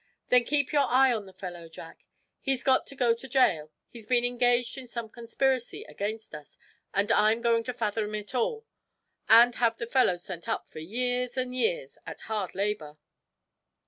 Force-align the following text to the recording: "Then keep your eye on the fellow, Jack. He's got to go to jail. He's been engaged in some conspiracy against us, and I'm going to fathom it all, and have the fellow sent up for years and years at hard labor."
"Then 0.29 0.45
keep 0.45 0.73
your 0.73 0.87
eye 0.87 1.13
on 1.13 1.27
the 1.27 1.31
fellow, 1.31 1.69
Jack. 1.69 2.07
He's 2.39 2.63
got 2.63 2.87
to 2.87 2.95
go 2.95 3.13
to 3.13 3.27
jail. 3.27 3.69
He's 3.87 4.07
been 4.07 4.25
engaged 4.25 4.75
in 4.75 4.87
some 4.87 5.09
conspiracy 5.09 5.83
against 5.83 6.33
us, 6.33 6.57
and 6.91 7.11
I'm 7.11 7.39
going 7.39 7.63
to 7.65 7.71
fathom 7.75 8.15
it 8.15 8.33
all, 8.33 8.65
and 9.29 9.53
have 9.53 9.77
the 9.77 9.85
fellow 9.85 10.17
sent 10.17 10.49
up 10.49 10.67
for 10.67 10.79
years 10.79 11.37
and 11.37 11.53
years 11.55 11.99
at 12.07 12.21
hard 12.21 12.55
labor." 12.55 12.97